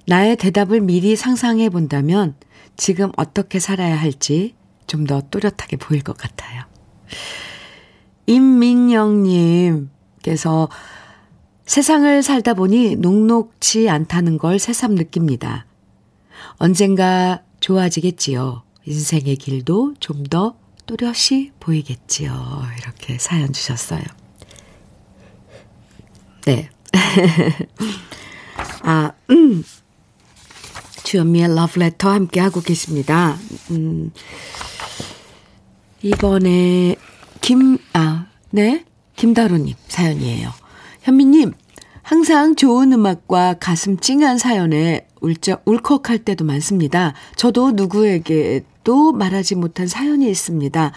[0.07, 2.35] 나의 대답을 미리 상상해 본다면
[2.75, 4.55] 지금 어떻게 살아야 할지
[4.87, 6.63] 좀 더 또렷하게 보일 것 같아요.
[8.25, 9.89] 임민영님께서
[11.65, 15.65] 세상을 살다 보니 녹록지 않다는 걸 새삼 느낍니다.
[16.55, 18.63] 언젠가 좋아지겠지요.
[18.85, 20.55] 인생의 길도 좀 더
[20.87, 22.63] 또렷이 보이겠지요.
[22.79, 24.01] 이렇게 사연 주셨어요.
[26.45, 26.69] 네.
[28.81, 29.63] 아, 음.
[31.03, 33.37] 주현미의 러브레터 함께하고 계십니다.
[33.71, 34.11] 음,
[36.01, 36.95] 이번에,
[37.41, 38.83] 김, 아, 네?
[39.15, 40.51] 김다로님 사연이에요.
[41.03, 41.53] 현미님,
[42.01, 47.13] 항상 좋은 음악과 가슴 찡한 사연에 울적, 울컥할 때도 많습니다.
[47.35, 50.93] 저도 누구에게 또 말하지 못한 사연이 있습니다.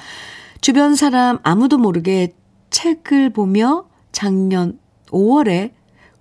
[0.60, 2.32] 주변 사람 아무도 모르게
[2.70, 5.72] 책을 보며 작년 5월에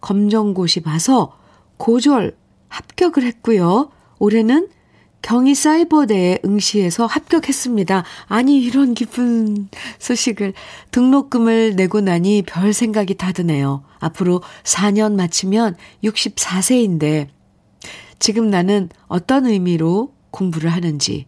[0.02, 1.38] 검정고시 봐서
[1.78, 2.36] 고졸
[2.70, 3.92] 합격을 했고요.
[4.18, 4.70] 올해는
[5.22, 8.04] 경희 사이버대에 응시해서 합격했습니다.
[8.26, 10.54] 아니, 이런 기쁜 소식을
[10.90, 13.84] 등록금을 내고 나니 별 생각이 다 드네요.
[14.00, 17.28] 앞으로 4년 마치면 64세인데,
[18.18, 21.28] 지금 나는 어떤 의미로 공부를 하는지,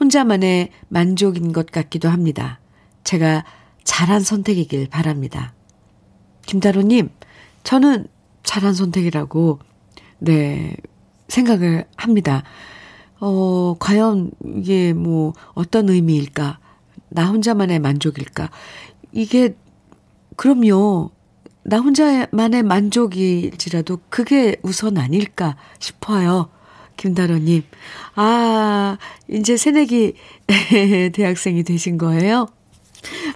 [0.00, 2.60] 혼자만의 만족인 것 같기도 합니다.
[3.04, 3.44] 제가
[3.84, 5.54] 잘한 선택이길 바랍니다.
[6.46, 7.10] 김다로님,
[7.62, 8.06] 저는
[8.42, 9.58] 잘한 선택이라고,
[10.18, 10.76] 네,
[11.28, 12.42] 생각을 합니다.
[13.18, 16.58] 어, 과연 이게 뭐 어떤 의미일까?
[17.08, 18.50] 나 혼자만의 만족일까?
[19.12, 19.56] 이게,
[20.36, 21.10] 그럼요.
[21.62, 26.50] 나 혼자만의 만족일지라도 그게 우선 아닐까 싶어요.
[26.96, 27.62] 김다로님.
[28.14, 30.14] 아, 이제 새내기
[31.12, 32.48] 대학생이 되신 거예요?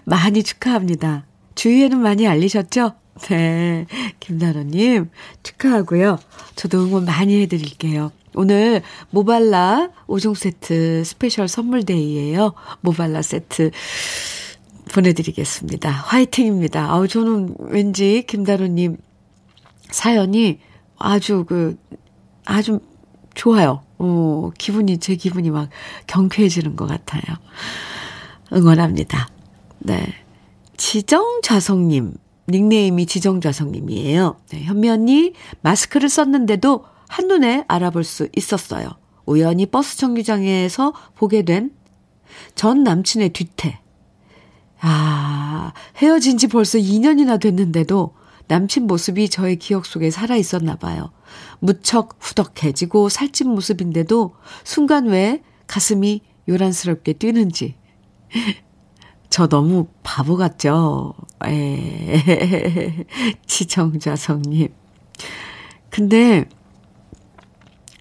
[0.05, 1.27] 많이 축하합니다.
[1.55, 2.95] 주위에는 많이 알리셨죠?
[3.29, 3.87] 네.
[4.19, 5.11] 김다로님,
[5.43, 6.19] 축하하고요.
[6.57, 8.13] 저도 응원 많이 해드릴게요.
[8.35, 12.55] 오늘 모발라 5종 세트 special 선물day예요.
[12.81, 13.73] 모발라 세트
[14.93, 15.91] 보내드리겠습니다.
[15.91, 16.91] 화이팅입니다.
[16.91, 18.97] 아우, 저는 왠지 김다루님
[19.91, 20.59] 사연이
[20.99, 21.77] 아주 그,
[22.45, 22.81] 아주
[23.41, 23.83] 좋아요.
[23.99, 25.71] 어, 기분이, 제 기분이 막
[26.07, 27.23] 경쾌해지는 것 같아요.
[28.53, 29.29] 응원합니다.
[29.79, 30.15] 네.
[30.77, 32.15] 지정좌성님,
[32.49, 34.37] 닉네임이 지정좌성님이에요.
[34.51, 38.91] 네, 현미 언니, 마스크를 썼는데도 한눈에 알아볼 수 있었어요.
[39.25, 41.71] 우연히 버스 정류장에서 보게 된
[42.55, 43.81] 전 남친의 뒤태.
[44.81, 48.15] 아, 헤어진 지 벌써 2년이나 됐는데도
[48.51, 51.13] 남친 모습이 저의 기억 속에 살아 있었나 봐요.
[51.61, 54.35] 무척 후덕해지고 살찐 모습인데도
[54.65, 57.77] 순간 왜 가슴이 요란스럽게 뛰는지.
[59.31, 61.15] 저 너무 바보 같죠?
[61.47, 63.07] 에,
[63.47, 64.75] 지정자성님.
[65.91, 66.49] 근데,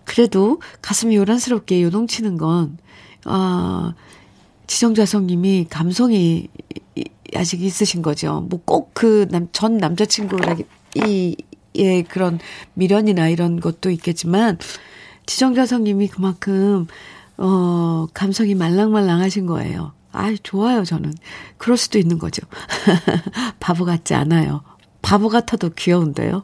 [0.03, 2.79] 그래도 가슴이 요란스럽게 요동치는 건,
[3.25, 3.93] 아,
[4.65, 6.47] 지정자성님이 감성이
[7.35, 8.41] 아직 있으신 거죠.
[8.49, 11.35] 뭐 꼭 그 남, 전 남자친구라기, 이,
[11.75, 12.39] 예, 그런
[12.73, 14.57] 미련이나 이런 것도 있겠지만,
[15.25, 16.88] 지정자성님이 그만큼,
[17.38, 19.93] 어, 감성이 말랑말랑하신 거예요.
[20.12, 21.13] 아, 좋아요, 저는.
[21.57, 22.41] 그럴 수도 있는 거죠.
[23.59, 24.63] 바보 같지 않아요.
[25.01, 26.43] 바보 같아도 귀여운데요.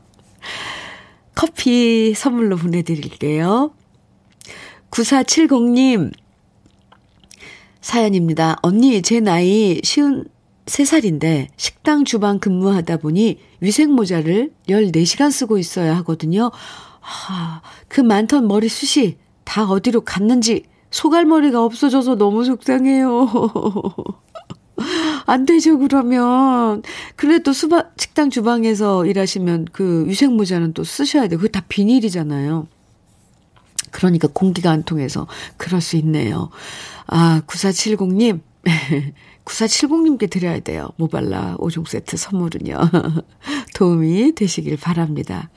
[1.33, 3.73] 커피 선물로 보내드릴게요.
[4.91, 6.13] 9470님,
[7.81, 8.57] 사연입니다.
[8.61, 10.25] 언니, 제 나이 쉬운
[10.65, 16.51] 3살인데 식당 주방 근무하다 보니 위생모자를 14시간 쓰고 있어야 하거든요.
[17.01, 23.29] 아, 그 많던 머리숱이 다 어디로 갔는지 소갈머리가 없어져서 너무 속상해요.
[25.25, 26.83] 안 되죠, 그러면.
[27.15, 31.39] 그래도 수박, 식당 주방에서 일하시면 그 위생모자는 또 쓰셔야 돼요.
[31.39, 32.67] 그게 다 비닐이잖아요.
[33.91, 36.49] 그러니까 공기가 안 통해서 그럴 수 있네요.
[37.07, 38.41] 아, 9470님.
[39.45, 40.89] 9470님께 드려야 돼요.
[40.97, 42.79] 모발라 5종 세트 선물은요.
[43.75, 45.49] 도움이 되시길 바랍니다.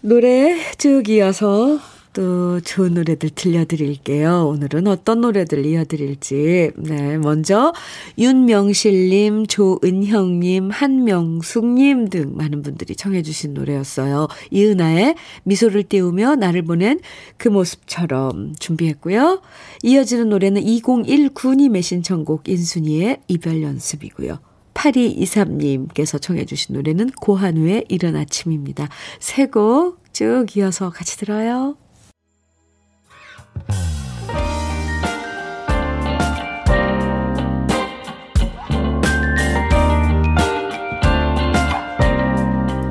[0.00, 1.78] 노래 쭉 이어서
[2.12, 4.48] 또 좋은 노래들 들려드릴게요.
[4.48, 6.72] 오늘은 어떤 노래들 이어드릴지.
[6.76, 7.72] 네, 먼저
[8.18, 14.26] 윤명실님, 조은형님, 한명숙님 등 많은 분들이 청해주신 노래였어요.
[14.50, 16.98] 이은아의 미소를 띄우며 나를 보낸
[17.36, 19.40] 그 모습처럼 준비했고요.
[19.84, 24.38] 이어지는 노래는 2019님의 신청곡 인순이의 이별 연습이고요.
[24.74, 28.88] 8223님께서 청해주신 노래는 고한우의 이른 아침입니다.
[29.20, 31.76] 세곡쭉 이어서 같이 들어요.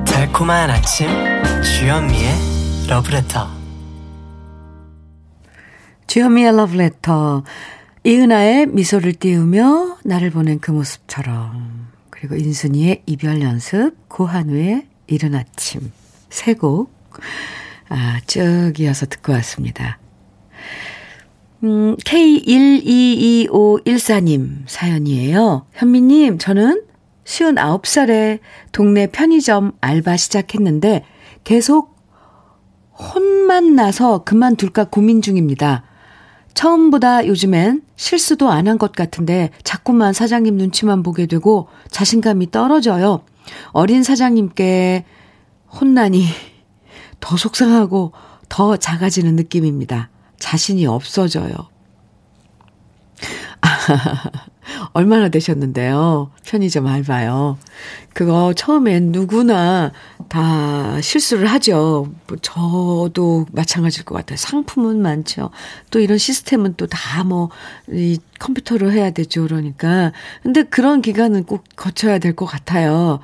[0.05, 1.07] 달콤한 아침
[1.63, 2.29] 주현미의
[2.87, 3.49] 러브레터.
[6.07, 7.43] 주현미의 러브레터.
[8.03, 15.91] 이은아의 미소를 띄우며 나를 보낸 그 모습처럼 그리고 인순이의 이별 연습 고한우의 이른 아침.
[16.29, 16.93] 세곡
[17.89, 19.99] 아, 쭉 이어서 듣고 왔습니다.
[21.63, 25.65] 음, K122514님 사연이에요.
[25.73, 26.83] 현미님, 저는
[27.25, 28.39] 59살에
[28.71, 31.03] 동네 편의점 알바 시작했는데
[31.43, 31.97] 계속
[32.97, 35.83] 혼만 나서 그만둘까 고민 중입니다.
[36.53, 43.21] 처음보다 요즘엔 실수도 안 한 것 같은데 자꾸만 사장님 눈치만 보게 되고 자신감이 떨어져요.
[43.71, 45.05] 어린 사장님께
[45.79, 46.25] 혼나니
[47.19, 48.11] 더 속상하고
[48.49, 50.09] 더 작아지는 느낌입니다.
[50.39, 51.53] 자신이 없어져요.
[54.93, 56.31] 얼마나 되셨는데요?
[56.45, 57.57] 편의점 알바요.
[58.13, 59.91] 그거 처음엔 누구나
[60.27, 62.11] 다 실수를 하죠.
[62.27, 64.37] 뭐 저도 마찬가지일 것 같아요.
[64.37, 65.49] 상품은 많죠.
[65.91, 67.49] 또 이런 시스템은 또 다 뭐,
[67.91, 69.43] 이 컴퓨터로 해야 되죠.
[69.43, 70.11] 그러니까.
[70.43, 73.19] 근데 그런 기간은 꼭 거쳐야 될 것 같아요.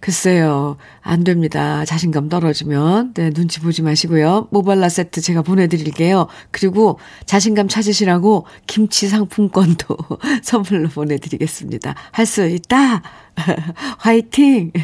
[0.00, 0.76] 글쎄요.
[1.02, 1.84] 안 됩니다.
[1.84, 3.14] 자신감 떨어지면.
[3.14, 4.48] 네, 눈치 보지 마시고요.
[4.50, 6.28] 모발라 세트 제가 보내드릴게요.
[6.50, 9.96] 그리고 자신감 찾으시라고 김치 상품권도
[10.42, 11.94] 선물로 보내드리겠습니다.
[12.12, 13.02] 할 수 있다!
[13.98, 14.72] 화이팅!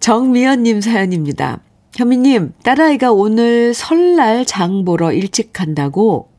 [0.00, 1.60] 정미연님 사연입니다.
[1.94, 6.30] 현미님, 딸아이가 오늘 설날 장 보러 일찍 간다고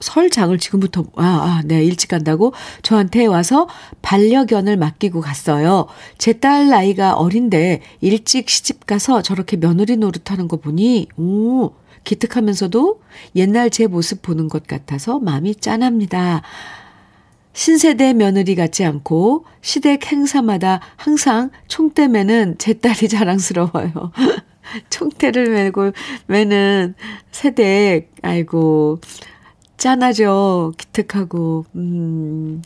[0.00, 3.68] 설장을 지금부터, 아, 아, 네, 일찍 간다고 저한테 와서
[4.02, 5.86] 반려견을 맡기고 갔어요.
[6.18, 11.72] 제 딸 나이가 어린데 일찍 시집 가서 저렇게 며느리 노릇하는 거 보니, 오,
[12.04, 13.00] 기특하면서도
[13.36, 16.42] 옛날 제 모습 보는 것 같아서 마음이 짠합니다.
[17.52, 24.12] 신세대 며느리 같지 않고 시댁 행사마다 항상 총대 매는 제 딸이 자랑스러워요.
[24.90, 25.92] 총대를 메고
[26.26, 26.94] 매는
[27.30, 29.00] 세대, 아이고,
[29.76, 30.72] 짠하죠.
[30.76, 32.62] 기특하고, 음.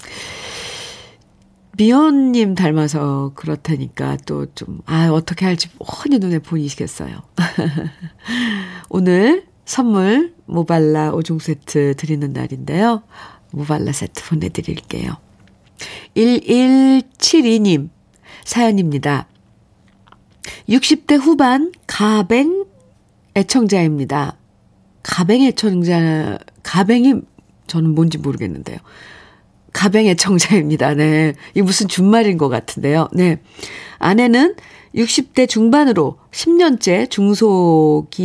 [1.78, 7.16] 미연님 닮아서 그렇다니까 또 좀, 아, 어떻게 할지 훤히 눈에 보이시겠어요.
[8.91, 13.03] 오늘 선물 모발라 5종 세트 드리는 날인데요.
[13.53, 15.16] 모발라 세트 보내드릴게요.
[16.16, 17.90] 1172님
[18.44, 19.28] 사연입니다.
[20.68, 22.64] 60대 후반 가뱅
[23.34, 24.36] 애청자입니다.
[25.03, 27.22] 가뱅 애청자, 가뱅이
[27.66, 28.78] 저는 뭔지 모르겠는데요.
[29.72, 30.94] 가뱅 애청자입니다.
[30.94, 31.32] 네.
[31.55, 33.09] 이 무슨 준말인 것 같은데요.
[33.12, 33.40] 네.
[33.98, 34.55] 아내는
[34.94, 38.20] 60대 중반으로 10년째 중소기업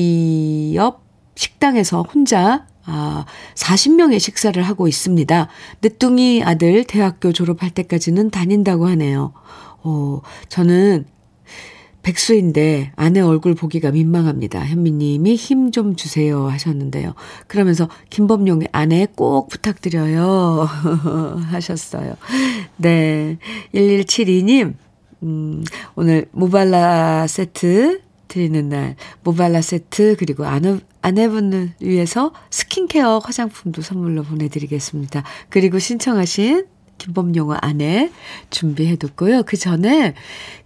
[1.35, 3.25] 식당에서 혼자 아,
[3.55, 5.47] 40명의 식사를 하고 있습니다.
[5.81, 9.33] 늦둥이 아들 대학교 졸업할 때까지는 다닌다고 하네요.
[9.83, 11.05] 어, 저는
[12.01, 14.65] 백수인데 아내 얼굴 보기가 민망합니다.
[14.65, 17.13] 현미님이 힘 좀 주세요 하셨는데요.
[17.47, 20.65] 그러면서 김범용의 아내 꼭 부탁드려요
[21.51, 22.15] 하셨어요.
[22.77, 23.37] 네.
[23.75, 24.75] 1172님,
[25.23, 25.63] 음,
[25.95, 35.23] 오늘 모발라 세트 드리는 날, 모발라 세트, 그리고 아내, 아내분을 위해서 스킨케어 화장품도 선물로 보내드리겠습니다.
[35.47, 36.65] 그리고 신청하신
[36.97, 38.11] 김범용화 아내
[38.49, 39.43] 준비해뒀고요.
[39.43, 40.15] 그 전에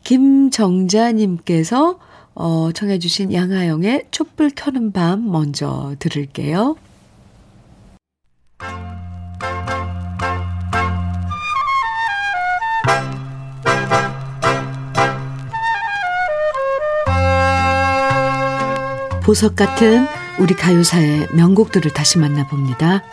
[0.04, 2.00] 김정자님께서
[2.34, 6.76] 어, 청해주신 양하영의 촛불 켜는 밤 먼저 들을게요.
[19.24, 20.08] 보석 같은
[20.40, 23.04] 우리 가요사의 명곡들을 다시 만나봅니다.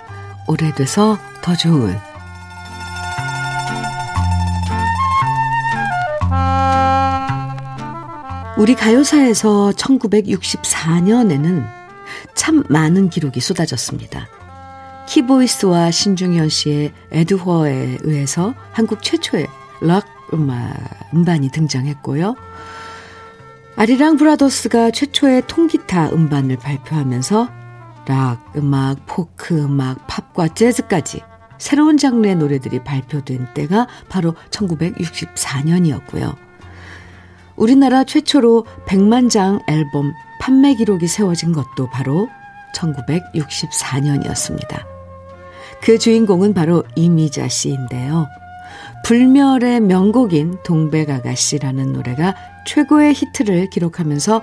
[0.47, 1.99] 오래돼서 더 좋은
[8.57, 11.69] 우리 가요사에서 1964년에는
[12.35, 14.27] 참 많은 기록이 쏟아졌습니다.
[15.07, 19.47] 키보이스와 신중현 씨의 에드허에 의해서 한국 최초의
[19.81, 20.07] 락
[21.15, 22.37] 음반이 등장했고요.
[23.79, 27.49] 아리랑 브라더스가 최초의 통기타 음반을 발표하면서
[28.09, 31.21] 락, 음악, 포크, 음악, 팝과 재즈까지
[31.59, 36.35] 새로운 장르의 노래들이 발표된 때가 바로 1964년이었고요.
[37.55, 42.29] 우리나라 최초로 100만 장 앨범 판매 기록이 세워진 것도 바로
[42.75, 44.85] 1964년이었습니다.
[45.81, 48.27] 그 주인공은 바로 이미자 씨인데요.
[49.05, 52.35] 불멸의 명곡인 동백아가씨라는 노래가
[52.69, 54.43] 최고의 히트를 기록하면서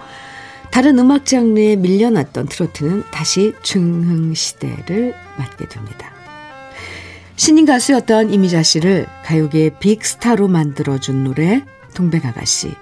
[0.71, 6.11] 다른 음악 장르에 밀려났던 트로트는 다시 중흥 시대를 맞게 됩니다.
[7.35, 11.63] 신인 가수였던 이미자 씨를 가요계의 빅스타로 만들어준 노래
[11.93, 12.73] 동백아가씨.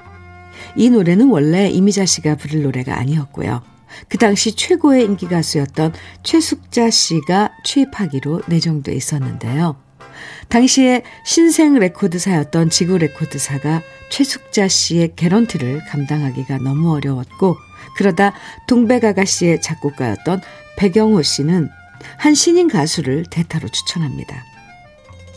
[0.77, 3.61] 이 노래는 원래 이미자 씨가 부를 노래가 아니었고요.
[4.07, 9.75] 그 당시 최고의 인기 가수였던 최숙자 씨가 취입하기로 내정돼 있었는데요.
[10.47, 13.81] 당시에 신생 레코드사였던 지구 레코드사가
[14.13, 17.57] 최숙자 씨의 개런티를 감당하기가 너무 어려웠고
[17.97, 18.33] 그러다
[18.67, 20.39] 동백아가 씨의 작곡가였던
[20.77, 21.67] 배경호 씨는
[22.17, 24.43] 한 신인 가수를 대타로 추천합니다.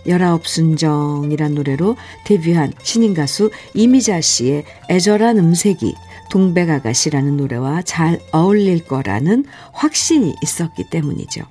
[0.07, 1.97] 열아홉 순정이란 노래로
[2.27, 5.95] 데뷔한 신인 가수 이미자 씨의 애절한 음색이
[6.31, 11.45] 동백아가씨라는 노래와 잘 어울릴 거라는 확신이 있었기 때문이죠.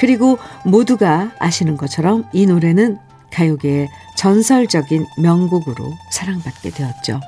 [0.00, 2.98] 그리고 모두가 아시는 것처럼 이 노래는
[3.32, 7.20] 가요계의 전설적인 명곡으로 사랑받게 되었죠.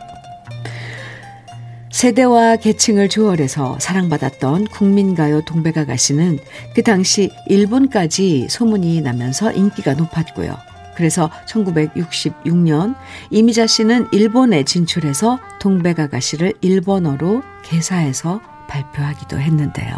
[1.92, 6.38] 세대와 계층을 초월해서 사랑받았던 국민가요 동백아 가씨는
[6.74, 10.57] 그 당시 일본까지 소문이 나면서 인기가 높았고요.
[10.96, 12.94] 그래서 1966년
[13.30, 19.94] 이미자 씨는 일본에 진출해서 동백아 가씨를 일본어로 개사해서 발표하기도 했는데요.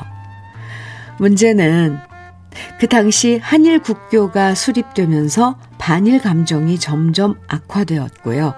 [1.19, 1.99] 문제는
[2.79, 8.55] 그 당시 한일 국교가 수립되면서 반일 감정이 점점 악화되었고요.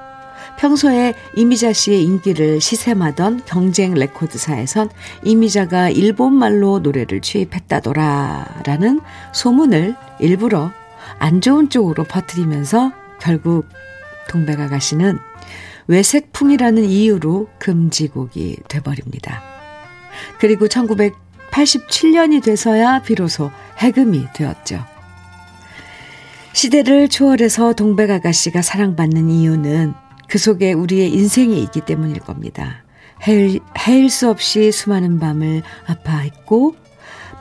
[0.58, 4.90] 평소에 이미자 씨의 인기를 시샘하던 경쟁 레코드사에선
[5.24, 9.00] 이미자가 일본말로 노래를 취입했다더라라는
[9.32, 10.70] 소문을 일부러
[11.18, 13.66] 안 좋은 쪽으로 퍼뜨리면서 결국
[14.28, 15.18] 동백아 가씨는
[15.86, 19.42] 외색풍이라는 이유로 금지곡이 돼버립니다.
[20.38, 20.68] 그리고
[21.54, 24.84] 1987년이 돼서야 비로소 해금이 되었죠.
[26.52, 29.94] 시대를 초월해서 동백 아가씨가 사랑받는 이유는
[30.28, 32.84] 그 속에 우리의 인생이 있기 때문일 겁니다.
[33.26, 36.76] 헤일, 헤일 수 없이 수많은 밤을 아파했고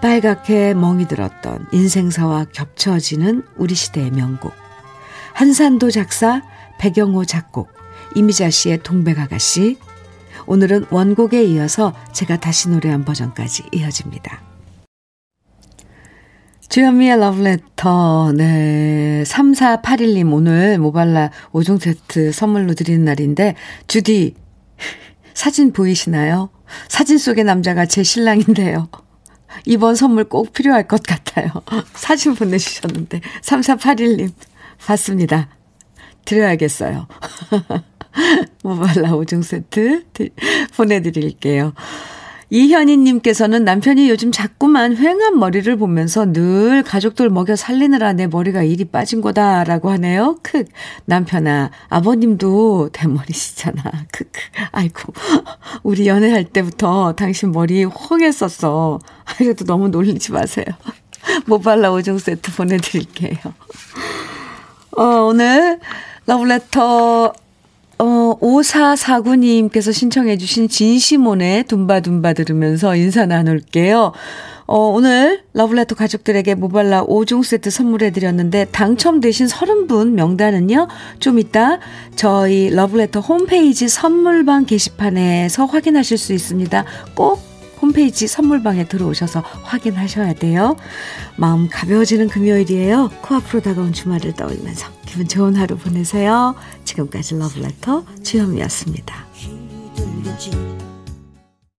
[0.01, 4.53] 빨갛게 멍이 들었던 인생사와 겹쳐지는 우리 시대의 명곡.
[5.33, 6.41] 한산도 작사,
[6.79, 7.69] 배경호 작곡,
[8.15, 9.77] 이미자 씨의 동백 아가씨.
[10.45, 14.41] 오늘은 원곡에 이어서 제가 다시 노래한 버전까지 이어집니다.
[16.69, 19.23] 주현미의 러브레터, 네.
[19.27, 24.33] 3481님, 오늘 모발라 5종 세트 선물로 드리는 날인데, 주디,
[25.35, 26.49] 사진 보이시나요?
[26.87, 28.89] 사진 속의 남자가 제 신랑인데요.
[29.65, 31.51] 이번 선물 꼭 필요할 것 같아요.
[31.93, 34.31] 사진 보내주셨는데, 3481님,
[34.83, 35.49] 봤습니다.
[36.25, 37.07] 드려야겠어요.
[38.63, 40.03] 모발라 5종 세트
[40.75, 41.73] 보내드릴게요.
[42.53, 49.21] 이현희님께서는 남편이 요즘 자꾸만 휑한 머리를 보면서 늘 가족들 먹여 살리느라 내 머리가 일이 빠진
[49.21, 50.37] 거다라고 하네요.
[50.43, 50.63] 크
[51.05, 53.81] 남편아, 아버님도 대머리시잖아.
[54.11, 54.39] 크크.
[54.71, 55.13] 아이고,
[55.81, 58.99] 우리 연애할 때부터 당신 머리 헝했었어.
[59.37, 60.65] 그래도 너무 놀리지 마세요.
[61.47, 63.37] 모발라 5종 세트 보내드릴게요.
[64.95, 65.79] 어, 오늘
[66.25, 67.33] 러브레터
[67.99, 74.13] 어, 5449님께서 신청해주신 진시몬의 둠바둠바 들으면서 인사 나눌게요.
[74.65, 80.87] 어, 오늘 러블레터 가족들에게 모발라 5종 세트 선물해드렸는데 당첨되신 30분 명단은요,
[81.19, 81.79] 좀 이따
[82.15, 86.85] 저희 러블레터 홈페이지 선물방 게시판에서 확인하실 수 있습니다.
[87.13, 87.52] 꼭
[87.83, 90.77] 홈페이지 선물방에 들어오셔서 확인하셔야 돼요.
[91.35, 93.09] 마음 가벼워지는 금요일이에요.
[93.21, 96.55] 코앞으로 다가온 주말을 떠올리면서 기분 좋은 하루 보내세요.
[96.85, 99.25] 지금까지 러브레터 주현미였습니다.